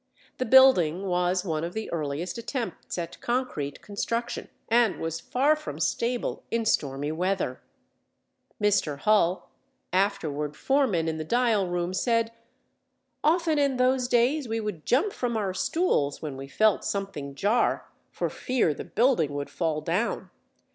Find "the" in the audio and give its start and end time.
0.39-0.47, 1.75-1.91, 11.19-11.23, 18.73-18.83